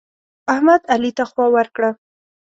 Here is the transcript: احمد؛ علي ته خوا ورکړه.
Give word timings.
احمد؛ 0.53 0.81
علي 0.93 1.11
ته 1.17 1.23
خوا 1.29 1.45
ورکړه. 1.55 1.89